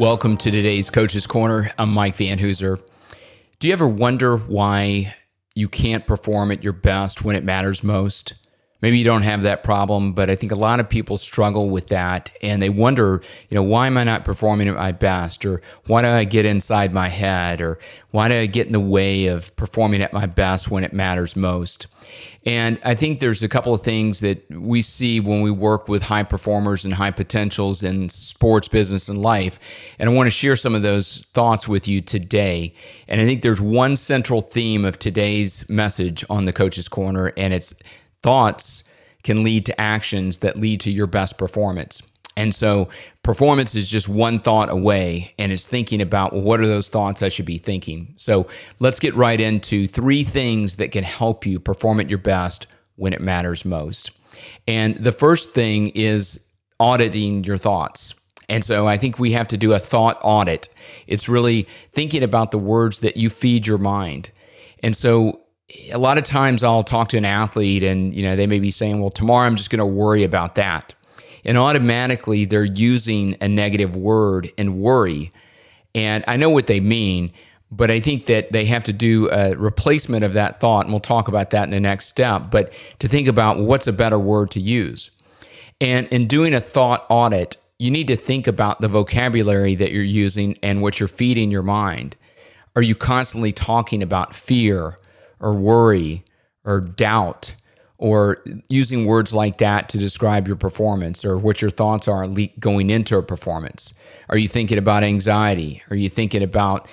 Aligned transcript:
Welcome 0.00 0.38
to 0.38 0.50
today's 0.50 0.88
Coach's 0.88 1.26
Corner. 1.26 1.72
I'm 1.78 1.92
Mike 1.92 2.16
Van 2.16 2.38
Hooser. 2.38 2.80
Do 3.58 3.68
you 3.68 3.74
ever 3.74 3.86
wonder 3.86 4.34
why 4.34 5.14
you 5.54 5.68
can't 5.68 6.06
perform 6.06 6.50
at 6.50 6.64
your 6.64 6.72
best 6.72 7.22
when 7.22 7.36
it 7.36 7.44
matters 7.44 7.84
most? 7.84 8.32
Maybe 8.82 8.98
you 8.98 9.04
don't 9.04 9.22
have 9.22 9.42
that 9.42 9.62
problem, 9.62 10.12
but 10.12 10.30
I 10.30 10.36
think 10.36 10.52
a 10.52 10.56
lot 10.56 10.80
of 10.80 10.88
people 10.88 11.18
struggle 11.18 11.68
with 11.68 11.88
that 11.88 12.30
and 12.42 12.62
they 12.62 12.70
wonder, 12.70 13.20
you 13.48 13.54
know, 13.54 13.62
why 13.62 13.86
am 13.86 13.98
I 13.98 14.04
not 14.04 14.24
performing 14.24 14.68
at 14.68 14.74
my 14.74 14.92
best? 14.92 15.44
Or 15.44 15.60
why 15.86 16.02
do 16.02 16.08
I 16.08 16.24
get 16.24 16.46
inside 16.46 16.92
my 16.92 17.08
head? 17.08 17.60
Or 17.60 17.78
why 18.10 18.28
do 18.28 18.34
I 18.34 18.46
get 18.46 18.66
in 18.66 18.72
the 18.72 18.80
way 18.80 19.26
of 19.26 19.54
performing 19.56 20.02
at 20.02 20.12
my 20.12 20.26
best 20.26 20.70
when 20.70 20.82
it 20.82 20.92
matters 20.92 21.36
most? 21.36 21.86
And 22.46 22.80
I 22.82 22.94
think 22.94 23.20
there's 23.20 23.42
a 23.42 23.48
couple 23.48 23.74
of 23.74 23.82
things 23.82 24.20
that 24.20 24.50
we 24.50 24.80
see 24.80 25.20
when 25.20 25.42
we 25.42 25.50
work 25.50 25.88
with 25.88 26.04
high 26.04 26.22
performers 26.22 26.86
and 26.86 26.94
high 26.94 27.10
potentials 27.10 27.82
in 27.82 28.08
sports, 28.08 28.66
business, 28.66 29.10
and 29.10 29.20
life. 29.20 29.58
And 29.98 30.08
I 30.08 30.12
want 30.12 30.26
to 30.26 30.30
share 30.30 30.56
some 30.56 30.74
of 30.74 30.80
those 30.80 31.26
thoughts 31.34 31.68
with 31.68 31.86
you 31.86 32.00
today. 32.00 32.74
And 33.08 33.20
I 33.20 33.26
think 33.26 33.42
there's 33.42 33.60
one 33.60 33.94
central 33.94 34.40
theme 34.40 34.86
of 34.86 34.98
today's 34.98 35.68
message 35.68 36.24
on 36.30 36.46
the 36.46 36.52
Coach's 36.52 36.88
Corner, 36.88 37.32
and 37.36 37.52
it's 37.52 37.74
thoughts 38.22 38.84
can 39.22 39.42
lead 39.42 39.66
to 39.66 39.80
actions 39.80 40.38
that 40.38 40.58
lead 40.58 40.80
to 40.80 40.90
your 40.90 41.06
best 41.06 41.38
performance. 41.38 42.02
And 42.36 42.54
so 42.54 42.88
performance 43.22 43.74
is 43.74 43.90
just 43.90 44.08
one 44.08 44.38
thought 44.38 44.70
away, 44.70 45.34
and 45.38 45.52
it's 45.52 45.66
thinking 45.66 46.00
about 46.00 46.32
well, 46.32 46.42
what 46.42 46.60
are 46.60 46.66
those 46.66 46.88
thoughts 46.88 47.22
I 47.22 47.28
should 47.28 47.44
be 47.44 47.58
thinking. 47.58 48.14
So 48.16 48.46
let's 48.78 48.98
get 48.98 49.14
right 49.14 49.40
into 49.40 49.86
three 49.86 50.24
things 50.24 50.76
that 50.76 50.92
can 50.92 51.04
help 51.04 51.44
you 51.44 51.60
perform 51.60 52.00
at 52.00 52.08
your 52.08 52.18
best 52.18 52.66
when 52.96 53.12
it 53.12 53.20
matters 53.20 53.64
most. 53.64 54.12
And 54.66 54.96
the 54.96 55.12
first 55.12 55.50
thing 55.50 55.90
is 55.90 56.46
auditing 56.78 57.44
your 57.44 57.58
thoughts. 57.58 58.14
And 58.48 58.64
so 58.64 58.86
I 58.86 58.96
think 58.96 59.18
we 59.18 59.32
have 59.32 59.48
to 59.48 59.56
do 59.56 59.72
a 59.72 59.78
thought 59.78 60.18
audit. 60.22 60.68
It's 61.06 61.28
really 61.28 61.68
thinking 61.92 62.22
about 62.22 62.50
the 62.50 62.58
words 62.58 63.00
that 63.00 63.16
you 63.16 63.30
feed 63.30 63.66
your 63.66 63.78
mind. 63.78 64.30
And 64.82 64.96
so 64.96 65.40
a 65.90 65.98
lot 65.98 66.18
of 66.18 66.24
times 66.24 66.62
I'll 66.62 66.84
talk 66.84 67.08
to 67.10 67.16
an 67.16 67.24
athlete 67.24 67.82
and 67.82 68.14
you 68.14 68.22
know 68.22 68.36
they 68.36 68.46
may 68.46 68.58
be 68.58 68.70
saying, 68.70 69.00
"Well, 69.00 69.10
tomorrow 69.10 69.46
I'm 69.46 69.56
just 69.56 69.70
going 69.70 69.78
to 69.78 69.86
worry 69.86 70.24
about 70.24 70.54
that." 70.56 70.94
And 71.44 71.56
automatically 71.56 72.44
they're 72.44 72.64
using 72.64 73.36
a 73.40 73.48
negative 73.48 73.96
word 73.96 74.50
and 74.58 74.76
worry. 74.76 75.32
And 75.94 76.22
I 76.28 76.36
know 76.36 76.50
what 76.50 76.66
they 76.66 76.80
mean, 76.80 77.32
but 77.70 77.90
I 77.90 78.00
think 78.00 78.26
that 78.26 78.52
they 78.52 78.66
have 78.66 78.84
to 78.84 78.92
do 78.92 79.30
a 79.30 79.54
replacement 79.54 80.24
of 80.24 80.34
that 80.34 80.60
thought 80.60 80.84
and 80.84 80.92
we'll 80.92 81.00
talk 81.00 81.28
about 81.28 81.50
that 81.50 81.64
in 81.64 81.70
the 81.70 81.80
next 81.80 82.06
step, 82.06 82.50
but 82.50 82.72
to 82.98 83.08
think 83.08 83.28
about 83.28 83.58
what's 83.58 83.86
a 83.86 83.92
better 83.92 84.18
word 84.18 84.50
to 84.52 84.60
use. 84.60 85.10
And 85.80 86.06
in 86.08 86.26
doing 86.26 86.52
a 86.52 86.60
thought 86.60 87.06
audit, 87.08 87.56
you 87.78 87.90
need 87.90 88.08
to 88.08 88.16
think 88.16 88.46
about 88.46 88.80
the 88.80 88.88
vocabulary 88.88 89.74
that 89.76 89.92
you're 89.92 90.02
using 90.02 90.58
and 90.62 90.82
what 90.82 91.00
you're 91.00 91.08
feeding 91.08 91.50
your 91.50 91.62
mind. 91.62 92.16
Are 92.76 92.82
you 92.82 92.94
constantly 92.94 93.52
talking 93.52 94.02
about 94.02 94.34
fear? 94.34 94.98
Or 95.40 95.54
worry 95.54 96.24
or 96.64 96.80
doubt 96.80 97.54
or 97.98 98.42
using 98.68 99.04
words 99.04 99.34
like 99.34 99.58
that 99.58 99.90
to 99.90 99.98
describe 99.98 100.46
your 100.46 100.56
performance 100.56 101.22
or 101.22 101.36
what 101.36 101.60
your 101.60 101.70
thoughts 101.70 102.08
are 102.08 102.26
going 102.58 102.88
into 102.88 103.18
a 103.18 103.22
performance. 103.22 103.92
Are 104.30 104.38
you 104.38 104.48
thinking 104.48 104.78
about 104.78 105.02
anxiety? 105.02 105.82
Are 105.90 105.96
you 105.96 106.08
thinking 106.08 106.42
about 106.42 106.88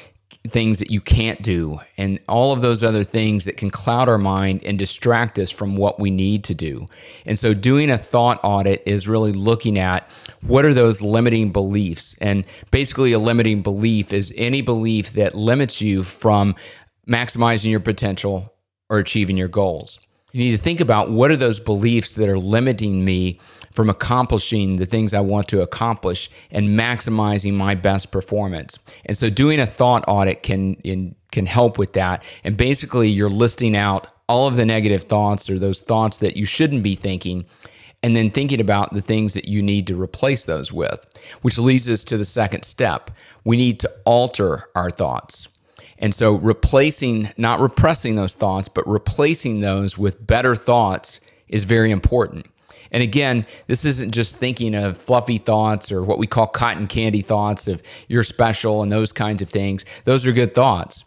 things 0.50 0.80
that 0.80 0.92
you 0.92 1.02
can't 1.02 1.42
do 1.42 1.80
and 1.98 2.20
all 2.28 2.52
of 2.52 2.62
those 2.62 2.84
other 2.84 3.04
things 3.04 3.46
that 3.46 3.58
can 3.58 3.70
cloud 3.70 4.10
our 4.10 4.18
mind 4.18 4.64
and 4.64 4.78
distract 4.78 5.38
us 5.40 5.52
from 5.52 5.76
what 5.76 6.00
we 6.00 6.10
need 6.10 6.44
to 6.46 6.54
do. 6.54 6.86
And 7.26 7.38
so 7.38 7.54
doing 7.54 7.90
a 7.90 7.98
thought 7.98 8.40
audit 8.44 8.84
is 8.86 9.08
really 9.08 9.32
looking 9.32 9.78
at 9.78 10.10
what 10.42 10.66
are 10.66 10.74
those 10.74 11.02
limiting 11.02 11.52
beliefs? 11.52 12.16
And 12.22 12.46
basically 12.72 13.12
a 13.12 13.20
limiting 13.20 13.62
belief 13.62 14.14
is 14.14 14.34
any 14.36 14.62
belief 14.62 15.12
that 15.14 15.36
limits 15.36 15.82
you 15.82 16.04
from 16.04 16.56
maximizing 17.08 17.72
your 17.72 17.80
potential 17.80 18.54
or 18.90 19.00
achieving 19.00 19.38
your 19.38 19.48
goals. 19.48 20.00
You 20.34 20.44
need 20.44 20.52
to 20.52 20.58
think 20.58 20.80
about 20.80 21.10
what 21.10 21.32
are 21.32 21.38
those 21.38 21.60
beliefs 21.60 22.12
that 22.12 22.30
are 22.30 22.38
limiting 22.38 23.04
me 23.06 23.40
from 23.72 23.90
accomplishing 23.90 24.76
the 24.78 24.86
things 24.86 25.14
I 25.14 25.22
want 25.22 25.48
to 25.50 25.62
accomplish 25.62 26.30
and 26.52 26.70
maximizing 26.70 27.54
my 27.54 27.76
best 27.76 28.12
performance. 28.12 28.78
And 29.06 29.18
so 29.18 29.30
doing 29.30 29.60
a 29.60 29.66
thought 29.66 30.04
audit 30.08 30.44
can 30.44 30.76
in, 30.84 31.16
can 31.32 31.46
help 31.46 31.78
with 31.78 31.94
that. 31.94 32.26
And 32.44 32.58
basically 32.58 33.10
you're 33.10 33.30
listing 33.30 33.76
out 33.76 34.08
all 34.28 34.48
of 34.48 34.58
the 34.58 34.66
negative 34.66 35.04
thoughts 35.04 35.50
or 35.50 35.58
those 35.60 35.80
thoughts 35.80 36.18
that 36.18 36.36
you 36.36 36.46
shouldn't 36.46 36.84
be 36.84 36.96
thinking 36.96 37.46
and 38.04 38.16
then 38.16 38.30
thinking 38.30 38.60
about 38.60 38.94
the 38.94 39.02
things 39.02 39.34
that 39.34 39.48
you 39.48 39.62
need 39.62 39.88
to 39.88 40.00
replace 40.00 40.44
those 40.44 40.72
with, 40.72 41.06
which 41.42 41.58
leads 41.58 41.90
us 41.90 42.04
to 42.04 42.18
the 42.18 42.26
second 42.26 42.64
step. 42.64 43.12
We 43.44 43.58
need 43.58 43.80
to 43.80 43.92
alter 44.06 44.66
our 44.76 44.92
thoughts. 44.92 45.48
And 46.00 46.14
so 46.14 46.36
replacing, 46.36 47.30
not 47.38 47.60
repressing 47.60 48.16
those 48.16 48.36
thoughts, 48.36 48.68
but 48.68 48.88
replacing 48.88 49.62
those 49.62 49.98
with 49.98 50.26
better 50.26 50.56
thoughts 50.56 51.20
is 51.48 51.64
very 51.64 51.92
important. 51.92 52.48
And 52.92 53.04
again, 53.04 53.46
this 53.68 53.84
isn't 53.84 54.12
just 54.12 54.38
thinking 54.38 54.74
of 54.76 54.98
fluffy 54.98 55.38
thoughts 55.38 55.92
or 55.92 56.04
what 56.04 56.18
we 56.18 56.28
call 56.28 56.48
cotton 56.48 56.88
candy 56.88 57.22
thoughts 57.22 57.68
of 57.68 57.82
you're 58.08 58.24
special 58.24 58.82
and 58.82 58.92
those 58.92 59.12
kinds 59.12 59.42
of 59.42 59.50
things. 59.50 59.84
Those 60.06 60.26
are 60.26 60.32
good 60.32 60.56
thoughts. 60.56 61.04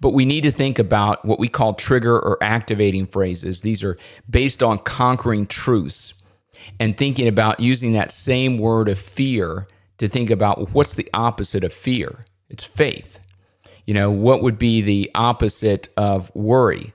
But 0.00 0.10
we 0.10 0.24
need 0.24 0.42
to 0.42 0.50
think 0.50 0.78
about 0.78 1.24
what 1.24 1.38
we 1.38 1.48
call 1.48 1.74
trigger 1.74 2.14
or 2.14 2.36
activating 2.42 3.06
phrases. 3.06 3.62
These 3.62 3.82
are 3.82 3.96
based 4.28 4.62
on 4.62 4.78
conquering 4.78 5.46
truths 5.46 6.22
and 6.78 6.96
thinking 6.96 7.26
about 7.26 7.60
using 7.60 7.92
that 7.92 8.12
same 8.12 8.58
word 8.58 8.88
of 8.88 8.98
fear 8.98 9.66
to 9.98 10.08
think 10.08 10.30
about 10.30 10.72
what's 10.72 10.94
the 10.94 11.08
opposite 11.14 11.64
of 11.64 11.72
fear? 11.72 12.24
It's 12.48 12.64
faith. 12.64 13.18
You 13.86 13.94
know, 13.94 14.10
what 14.10 14.42
would 14.42 14.58
be 14.58 14.80
the 14.80 15.10
opposite 15.14 15.88
of 15.96 16.34
worry? 16.34 16.92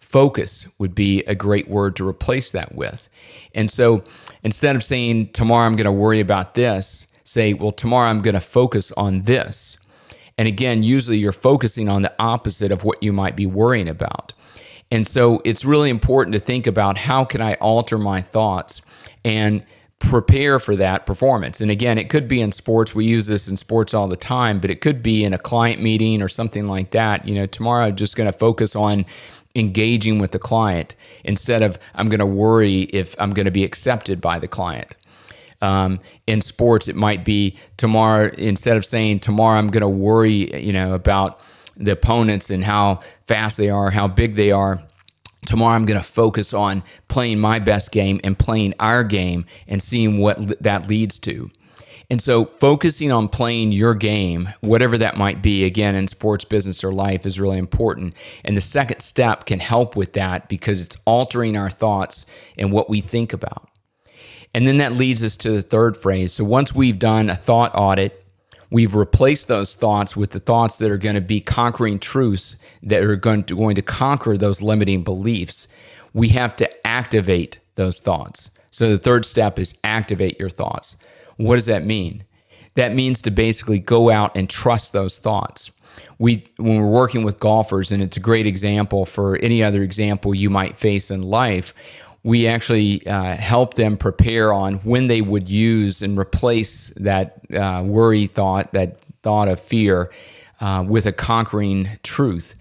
Focus 0.00 0.68
would 0.78 0.94
be 0.94 1.22
a 1.24 1.34
great 1.34 1.68
word 1.68 1.96
to 1.96 2.08
replace 2.08 2.50
that 2.50 2.74
with. 2.74 3.08
And 3.54 3.70
so 3.70 4.02
instead 4.42 4.74
of 4.76 4.82
saying, 4.82 5.28
tomorrow 5.28 5.66
I'm 5.66 5.76
going 5.76 5.84
to 5.84 5.92
worry 5.92 6.20
about 6.20 6.54
this, 6.54 7.14
say, 7.24 7.52
well, 7.52 7.72
tomorrow 7.72 8.08
I'm 8.08 8.22
going 8.22 8.34
to 8.34 8.40
focus 8.40 8.90
on 8.92 9.22
this. 9.22 9.78
And 10.36 10.48
again, 10.48 10.82
usually 10.82 11.18
you're 11.18 11.32
focusing 11.32 11.88
on 11.88 12.02
the 12.02 12.14
opposite 12.18 12.72
of 12.72 12.82
what 12.82 13.02
you 13.02 13.12
might 13.12 13.36
be 13.36 13.46
worrying 13.46 13.88
about. 13.88 14.32
And 14.90 15.06
so 15.06 15.40
it's 15.44 15.64
really 15.64 15.90
important 15.90 16.32
to 16.34 16.40
think 16.40 16.66
about 16.66 16.98
how 16.98 17.24
can 17.24 17.40
I 17.40 17.54
alter 17.54 17.98
my 17.98 18.22
thoughts 18.22 18.82
and 19.24 19.64
prepare 20.00 20.58
for 20.58 20.74
that 20.76 21.06
performance. 21.06 21.60
And 21.60 21.70
again, 21.70 21.98
it 21.98 22.08
could 22.08 22.26
be 22.26 22.40
in 22.40 22.52
sports. 22.52 22.94
We 22.94 23.04
use 23.04 23.26
this 23.26 23.48
in 23.48 23.56
sports 23.56 23.94
all 23.94 24.08
the 24.08 24.16
time, 24.16 24.58
but 24.58 24.70
it 24.70 24.80
could 24.80 25.02
be 25.02 25.24
in 25.24 25.32
a 25.32 25.38
client 25.38 25.80
meeting 25.80 26.22
or 26.22 26.28
something 26.28 26.66
like 26.66 26.90
that. 26.90 27.28
You 27.28 27.34
know, 27.34 27.46
tomorrow 27.46 27.86
I'm 27.86 27.96
just 27.96 28.16
going 28.16 28.30
to 28.30 28.36
focus 28.36 28.74
on 28.74 29.04
engaging 29.54 30.18
with 30.18 30.32
the 30.32 30.38
client 30.38 30.96
instead 31.22 31.62
of 31.62 31.78
I'm 31.94 32.08
going 32.08 32.20
to 32.20 32.26
worry 32.26 32.82
if 32.82 33.14
I'm 33.20 33.32
going 33.32 33.44
to 33.44 33.50
be 33.50 33.62
accepted 33.62 34.20
by 34.20 34.38
the 34.38 34.48
client. 34.48 34.96
Um, 35.60 36.00
in 36.26 36.40
sports, 36.40 36.88
it 36.88 36.96
might 36.96 37.22
be 37.22 37.58
tomorrow, 37.76 38.30
instead 38.38 38.78
of 38.78 38.86
saying 38.86 39.20
tomorrow 39.20 39.58
I'm 39.58 39.68
going 39.68 39.82
to 39.82 39.88
worry, 39.88 40.58
you 40.58 40.72
know, 40.72 40.94
about 40.94 41.40
the 41.76 41.92
opponents 41.92 42.48
and 42.48 42.64
how 42.64 43.00
fast 43.26 43.58
they 43.58 43.68
are, 43.68 43.90
how 43.90 44.08
big 44.08 44.36
they 44.36 44.50
are 44.50 44.82
tomorrow 45.46 45.74
I'm 45.74 45.86
going 45.86 46.00
to 46.00 46.06
focus 46.06 46.52
on 46.52 46.82
playing 47.08 47.38
my 47.38 47.58
best 47.58 47.92
game 47.92 48.20
and 48.22 48.38
playing 48.38 48.74
our 48.80 49.04
game 49.04 49.46
and 49.66 49.82
seeing 49.82 50.18
what 50.18 50.62
that 50.62 50.88
leads 50.88 51.18
to. 51.20 51.50
And 52.10 52.20
so, 52.20 52.44
focusing 52.44 53.12
on 53.12 53.28
playing 53.28 53.70
your 53.70 53.94
game, 53.94 54.48
whatever 54.60 54.98
that 54.98 55.16
might 55.16 55.42
be, 55.42 55.64
again, 55.64 55.94
in 55.94 56.08
sports, 56.08 56.44
business, 56.44 56.82
or 56.82 56.92
life, 56.92 57.24
is 57.24 57.38
really 57.38 57.56
important. 57.56 58.14
And 58.44 58.56
the 58.56 58.60
second 58.60 58.98
step 59.00 59.46
can 59.46 59.60
help 59.60 59.94
with 59.94 60.14
that 60.14 60.48
because 60.48 60.80
it's 60.80 60.96
altering 61.04 61.56
our 61.56 61.70
thoughts 61.70 62.26
and 62.58 62.72
what 62.72 62.90
we 62.90 63.00
think 63.00 63.32
about. 63.32 63.68
And 64.52 64.66
then 64.66 64.78
that 64.78 64.94
leads 64.94 65.22
us 65.22 65.36
to 65.36 65.52
the 65.52 65.62
third 65.62 65.96
phrase. 65.96 66.32
So, 66.32 66.42
once 66.42 66.74
we've 66.74 66.98
done 66.98 67.30
a 67.30 67.36
thought 67.36 67.70
audit, 67.76 68.19
We've 68.70 68.94
replaced 68.94 69.48
those 69.48 69.74
thoughts 69.74 70.16
with 70.16 70.30
the 70.30 70.38
thoughts 70.38 70.78
that 70.78 70.90
are 70.90 70.98
going 70.98 71.16
to 71.16 71.20
be 71.20 71.40
conquering 71.40 71.98
truths 71.98 72.56
that 72.82 73.02
are 73.02 73.16
going 73.16 73.44
to, 73.44 73.56
going 73.56 73.74
to 73.74 73.82
conquer 73.82 74.36
those 74.36 74.62
limiting 74.62 75.02
beliefs. 75.02 75.66
We 76.12 76.28
have 76.30 76.54
to 76.56 76.86
activate 76.86 77.58
those 77.74 77.98
thoughts. 77.98 78.50
So 78.70 78.90
the 78.90 78.98
third 78.98 79.26
step 79.26 79.58
is 79.58 79.74
activate 79.82 80.38
your 80.38 80.50
thoughts. 80.50 80.96
What 81.36 81.56
does 81.56 81.66
that 81.66 81.84
mean? 81.84 82.24
That 82.74 82.94
means 82.94 83.20
to 83.22 83.30
basically 83.30 83.80
go 83.80 84.10
out 84.10 84.36
and 84.36 84.48
trust 84.48 84.92
those 84.92 85.18
thoughts. 85.18 85.72
We 86.18 86.44
when 86.56 86.76
we're 86.76 86.90
working 86.90 87.24
with 87.24 87.40
golfers 87.40 87.90
and 87.90 88.02
it's 88.02 88.16
a 88.16 88.20
great 88.20 88.46
example 88.46 89.04
for 89.04 89.36
any 89.38 89.62
other 89.62 89.82
example 89.82 90.34
you 90.34 90.48
might 90.48 90.76
face 90.76 91.10
in 91.10 91.22
life, 91.22 91.74
we 92.22 92.46
actually 92.46 93.06
uh, 93.06 93.34
help 93.36 93.74
them 93.74 93.96
prepare 93.96 94.52
on 94.52 94.74
when 94.76 95.06
they 95.06 95.22
would 95.22 95.48
use 95.48 96.02
and 96.02 96.18
replace 96.18 96.88
that 96.96 97.40
uh, 97.54 97.82
worry 97.84 98.26
thought, 98.26 98.72
that 98.72 98.98
thought 99.22 99.48
of 99.48 99.58
fear, 99.60 100.10
uh, 100.60 100.84
with 100.86 101.06
a 101.06 101.12
conquering 101.12 101.88
truth. 102.02 102.54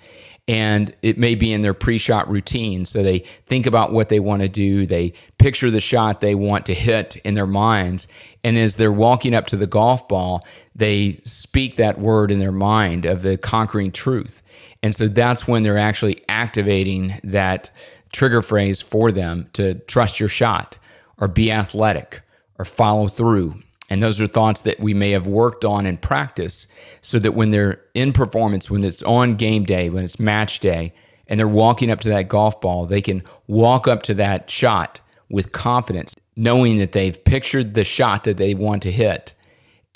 and 0.48 0.96
it 1.04 1.16
may 1.16 1.36
be 1.36 1.54
in 1.54 1.62
their 1.62 1.76
pre-shot 1.76 2.28
routine. 2.28 2.84
So 2.84 3.04
they 3.04 3.20
think 3.46 3.68
about 3.68 3.94
what 3.94 4.10
they 4.10 4.20
want 4.20 4.42
to 4.42 4.50
do. 4.50 4.88
They 4.88 5.14
picture 5.38 5.70
the 5.70 5.80
shot 5.80 6.22
they 6.22 6.34
want 6.34 6.66
to 6.66 6.74
hit 6.74 7.18
in 7.18 7.36
their 7.36 7.46
minds. 7.46 8.08
And 8.44 8.58
as 8.58 8.74
they're 8.76 8.92
walking 8.92 9.36
up 9.36 9.46
to 9.48 9.56
the 9.56 9.68
golf 9.68 10.08
ball 10.08 10.44
they 10.80 11.20
speak 11.26 11.76
that 11.76 12.00
word 12.00 12.32
in 12.32 12.40
their 12.40 12.54
mind 12.54 13.06
of 13.06 13.22
the 13.22 13.38
conquering 13.38 13.92
truth. 13.92 14.42
And 14.82 14.96
so 14.96 15.08
that's 15.08 15.48
when 15.48 15.64
they're 15.64 15.78
actually 15.78 16.24
activating 16.30 17.20
that 17.24 17.70
trigger 18.12 18.42
phrase 18.42 18.82
for 18.82 19.12
them 19.12 19.50
to 19.54 19.76
trust 19.76 20.20
your 20.20 20.30
shot 20.30 20.78
or 21.18 21.28
be 21.28 21.52
athletic 21.52 22.22
or 22.58 22.66
follow 22.66 23.08
through 23.08 23.62
and 23.90 24.04
those 24.04 24.22
are 24.22 24.28
thoughts 24.28 24.62
that 24.62 24.80
we 24.80 24.94
may 24.94 25.12
have 25.12 25.26
worked 25.26 25.66
on 25.66 25.86
in 25.86 25.98
practice 25.98 26.68
so 27.02 27.18
that 27.20 27.34
when 27.34 27.50
they're 27.50 27.82
in 27.94 28.14
performance, 28.14 28.70
when 28.70 28.84
it's 28.84 29.02
on 29.02 29.36
game 29.36 29.64
day, 29.64 29.90
when 29.90 30.04
it's 30.04 30.20
match 30.20 30.60
day, 30.60 30.94
and 31.28 31.40
they're 31.40 31.48
walking 31.48 31.92
up 31.92 32.00
to 32.02 32.10
that 32.10 32.30
golf 32.30 32.62
ball, 32.62 32.86
they 32.86 33.02
can 33.02 33.24
walk 33.48 33.88
up 33.88 34.04
to 34.04 34.14
that 34.16 34.50
shot 34.50 35.00
with 35.30 35.52
confidence, 35.52 36.16
knowing 36.36 36.78
that 36.78 36.92
they've 36.92 37.24
pictured 37.24 37.74
the 37.74 37.84
shot 37.84 38.24
that 38.24 38.38
they 38.38 38.54
want 38.54 38.84
to 38.84 38.92
hit. 38.92 39.34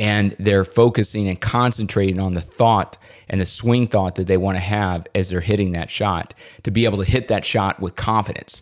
And 0.03 0.35
they're 0.37 0.65
focusing 0.65 1.29
and 1.29 1.39
concentrating 1.39 2.19
on 2.19 2.33
the 2.33 2.41
thought 2.41 2.97
and 3.29 3.39
the 3.39 3.45
swing 3.45 3.87
thought 3.87 4.15
that 4.15 4.27
they 4.27 4.35
want 4.35 4.57
to 4.57 4.63
have 4.63 5.07
as 5.15 5.29
they're 5.29 5.39
hitting 5.39 5.71
that 5.71 5.89
shot 5.89 6.33
to 6.63 6.71
be 6.71 6.83
able 6.83 6.97
to 6.97 7.09
hit 7.09 7.29
that 7.29 7.45
shot 7.45 7.79
with 7.79 7.95
confidence. 7.95 8.61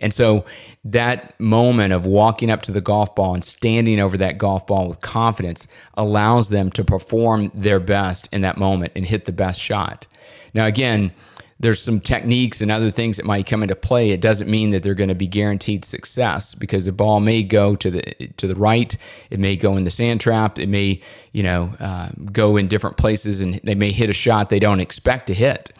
And 0.00 0.12
so 0.12 0.44
that 0.84 1.38
moment 1.38 1.92
of 1.92 2.06
walking 2.06 2.50
up 2.50 2.62
to 2.62 2.72
the 2.72 2.80
golf 2.80 3.14
ball 3.14 3.34
and 3.34 3.44
standing 3.44 4.00
over 4.00 4.16
that 4.16 4.38
golf 4.38 4.66
ball 4.66 4.88
with 4.88 5.00
confidence 5.00 5.68
allows 5.94 6.48
them 6.48 6.70
to 6.72 6.82
perform 6.82 7.52
their 7.54 7.78
best 7.78 8.28
in 8.32 8.40
that 8.40 8.58
moment 8.58 8.92
and 8.96 9.06
hit 9.06 9.26
the 9.26 9.32
best 9.32 9.60
shot. 9.60 10.06
Now, 10.54 10.66
again, 10.66 11.12
there's 11.60 11.80
some 11.80 12.00
techniques 12.00 12.62
and 12.62 12.70
other 12.70 12.90
things 12.90 13.18
that 13.18 13.26
might 13.26 13.46
come 13.46 13.62
into 13.62 13.76
play. 13.76 14.10
It 14.10 14.22
doesn't 14.22 14.50
mean 14.50 14.70
that 14.70 14.82
they're 14.82 14.94
going 14.94 15.08
to 15.10 15.14
be 15.14 15.26
guaranteed 15.26 15.84
success 15.84 16.54
because 16.54 16.86
the 16.86 16.92
ball 16.92 17.20
may 17.20 17.42
go 17.42 17.76
to 17.76 17.90
the 17.90 18.02
to 18.38 18.48
the 18.48 18.54
right, 18.54 18.96
it 19.28 19.38
may 19.38 19.56
go 19.56 19.76
in 19.76 19.84
the 19.84 19.90
sand 19.90 20.20
trap, 20.20 20.58
it 20.58 20.68
may 20.68 21.00
you 21.32 21.42
know 21.42 21.74
uh, 21.78 22.08
go 22.32 22.56
in 22.56 22.66
different 22.66 22.96
places, 22.96 23.42
and 23.42 23.60
they 23.62 23.74
may 23.74 23.92
hit 23.92 24.10
a 24.10 24.14
shot 24.14 24.48
they 24.48 24.58
don't 24.58 24.80
expect 24.80 25.26
to 25.26 25.34
hit. 25.34 25.72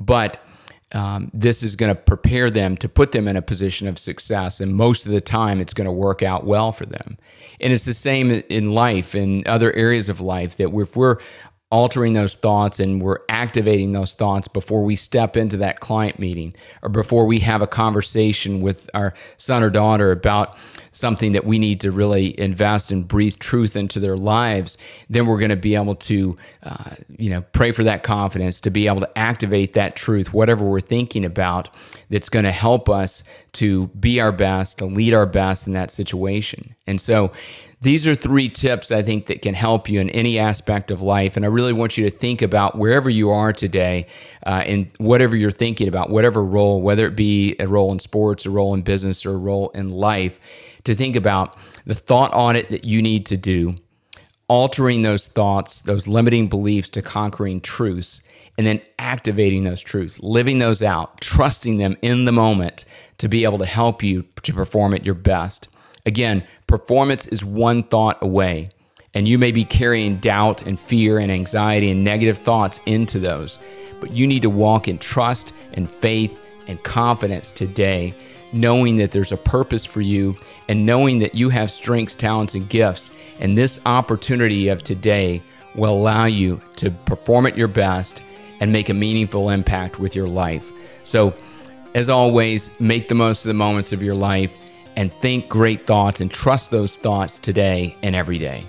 But 0.00 0.38
um, 0.92 1.30
this 1.32 1.62
is 1.62 1.76
going 1.76 1.94
to 1.94 2.00
prepare 2.00 2.50
them 2.50 2.76
to 2.78 2.88
put 2.88 3.12
them 3.12 3.28
in 3.28 3.36
a 3.36 3.42
position 3.42 3.88
of 3.88 3.98
success. 3.98 4.60
And 4.60 4.74
most 4.74 5.06
of 5.06 5.12
the 5.12 5.20
time, 5.20 5.60
it's 5.60 5.74
going 5.74 5.86
to 5.86 5.92
work 5.92 6.22
out 6.22 6.44
well 6.44 6.72
for 6.72 6.86
them. 6.86 7.18
And 7.60 7.72
it's 7.72 7.84
the 7.84 7.94
same 7.94 8.30
in 8.30 8.74
life, 8.74 9.14
in 9.14 9.44
other 9.46 9.72
areas 9.72 10.08
of 10.08 10.20
life, 10.20 10.56
that 10.56 10.74
if 10.74 10.96
we're 10.96 11.18
altering 11.72 12.12
those 12.12 12.34
thoughts 12.34 12.78
and 12.78 13.00
we're 13.00 13.20
activating 13.30 13.92
those 13.92 14.12
thoughts 14.12 14.46
before 14.46 14.84
we 14.84 14.94
step 14.94 15.38
into 15.38 15.56
that 15.56 15.80
client 15.80 16.18
meeting 16.18 16.54
or 16.82 16.90
before 16.90 17.24
we 17.24 17.38
have 17.38 17.62
a 17.62 17.66
conversation 17.66 18.60
with 18.60 18.90
our 18.92 19.14
son 19.38 19.62
or 19.62 19.70
daughter 19.70 20.12
about 20.12 20.54
something 20.90 21.32
that 21.32 21.46
we 21.46 21.58
need 21.58 21.80
to 21.80 21.90
really 21.90 22.38
invest 22.38 22.92
and 22.92 23.08
breathe 23.08 23.36
truth 23.38 23.74
into 23.74 23.98
their 23.98 24.18
lives, 24.18 24.76
then 25.08 25.24
we're 25.24 25.38
going 25.38 25.48
to 25.48 25.56
be 25.56 25.74
able 25.74 25.94
to, 25.94 26.36
uh, 26.62 26.90
you 27.16 27.30
know, 27.30 27.40
pray 27.52 27.72
for 27.72 27.82
that 27.82 28.02
confidence 28.02 28.60
to 28.60 28.68
be 28.68 28.86
able 28.86 29.00
to 29.00 29.18
activate 29.18 29.72
that 29.72 29.96
truth, 29.96 30.34
whatever 30.34 30.68
we're 30.68 30.78
thinking 30.78 31.24
about, 31.24 31.70
that's 32.10 32.28
going 32.28 32.44
to 32.44 32.52
help 32.52 32.90
us 32.90 33.24
to 33.52 33.86
be 33.88 34.20
our 34.20 34.32
best, 34.32 34.76
to 34.76 34.84
lead 34.84 35.14
our 35.14 35.24
best 35.24 35.66
in 35.66 35.72
that 35.72 35.90
situation. 35.90 36.74
And 36.86 37.00
so, 37.00 37.32
these 37.82 38.06
are 38.06 38.14
three 38.14 38.48
tips 38.48 38.92
I 38.92 39.02
think 39.02 39.26
that 39.26 39.42
can 39.42 39.54
help 39.54 39.88
you 39.88 40.00
in 40.00 40.08
any 40.10 40.38
aspect 40.38 40.92
of 40.92 41.02
life. 41.02 41.36
And 41.36 41.44
I 41.44 41.48
really 41.48 41.72
want 41.72 41.98
you 41.98 42.08
to 42.08 42.16
think 42.16 42.40
about 42.40 42.78
wherever 42.78 43.10
you 43.10 43.30
are 43.30 43.52
today 43.52 44.06
uh, 44.46 44.62
and 44.64 44.88
whatever 44.98 45.34
you're 45.34 45.50
thinking 45.50 45.88
about, 45.88 46.08
whatever 46.08 46.44
role, 46.44 46.80
whether 46.80 47.06
it 47.06 47.16
be 47.16 47.56
a 47.58 47.66
role 47.66 47.90
in 47.90 47.98
sports, 47.98 48.46
a 48.46 48.50
role 48.50 48.72
in 48.72 48.82
business, 48.82 49.26
or 49.26 49.34
a 49.34 49.36
role 49.36 49.70
in 49.70 49.90
life, 49.90 50.38
to 50.84 50.94
think 50.94 51.16
about 51.16 51.56
the 51.84 51.94
thought 51.94 52.30
audit 52.32 52.70
that 52.70 52.84
you 52.84 53.02
need 53.02 53.26
to 53.26 53.36
do, 53.36 53.74
altering 54.46 55.02
those 55.02 55.26
thoughts, 55.26 55.80
those 55.80 56.06
limiting 56.06 56.48
beliefs 56.48 56.88
to 56.90 57.02
conquering 57.02 57.60
truths, 57.60 58.22
and 58.56 58.64
then 58.64 58.80
activating 59.00 59.64
those 59.64 59.80
truths, 59.80 60.22
living 60.22 60.60
those 60.60 60.82
out, 60.82 61.20
trusting 61.20 61.78
them 61.78 61.96
in 62.00 62.26
the 62.26 62.32
moment 62.32 62.84
to 63.18 63.28
be 63.28 63.42
able 63.42 63.58
to 63.58 63.66
help 63.66 64.04
you 64.04 64.24
to 64.42 64.52
perform 64.52 64.94
at 64.94 65.04
your 65.04 65.16
best. 65.16 65.66
Again, 66.04 66.44
performance 66.66 67.26
is 67.26 67.44
one 67.44 67.82
thought 67.84 68.22
away, 68.22 68.70
and 69.14 69.28
you 69.28 69.38
may 69.38 69.52
be 69.52 69.64
carrying 69.64 70.18
doubt 70.18 70.66
and 70.66 70.78
fear 70.78 71.18
and 71.18 71.30
anxiety 71.30 71.90
and 71.90 72.02
negative 72.02 72.38
thoughts 72.38 72.80
into 72.86 73.18
those. 73.18 73.58
But 74.00 74.12
you 74.12 74.26
need 74.26 74.42
to 74.42 74.50
walk 74.50 74.88
in 74.88 74.98
trust 74.98 75.52
and 75.74 75.88
faith 75.88 76.36
and 76.66 76.82
confidence 76.82 77.50
today, 77.50 78.14
knowing 78.52 78.96
that 78.96 79.12
there's 79.12 79.32
a 79.32 79.36
purpose 79.36 79.84
for 79.84 80.00
you 80.00 80.36
and 80.68 80.84
knowing 80.84 81.20
that 81.20 81.34
you 81.34 81.50
have 81.50 81.70
strengths, 81.70 82.14
talents, 82.14 82.54
and 82.54 82.68
gifts. 82.68 83.10
And 83.38 83.56
this 83.56 83.80
opportunity 83.86 84.68
of 84.68 84.82
today 84.82 85.40
will 85.74 85.94
allow 85.94 86.24
you 86.24 86.60
to 86.76 86.90
perform 86.90 87.46
at 87.46 87.56
your 87.56 87.68
best 87.68 88.22
and 88.60 88.72
make 88.72 88.88
a 88.88 88.94
meaningful 88.94 89.50
impact 89.50 89.98
with 89.98 90.14
your 90.16 90.28
life. 90.28 90.70
So, 91.04 91.34
as 91.94 92.08
always, 92.08 92.78
make 92.80 93.08
the 93.08 93.14
most 93.14 93.44
of 93.44 93.48
the 93.48 93.54
moments 93.54 93.92
of 93.92 94.02
your 94.02 94.14
life 94.14 94.52
and 94.96 95.12
think 95.14 95.48
great 95.48 95.86
thoughts 95.86 96.20
and 96.20 96.30
trust 96.30 96.70
those 96.70 96.96
thoughts 96.96 97.38
today 97.38 97.96
and 98.02 98.14
every 98.14 98.38
day. 98.38 98.64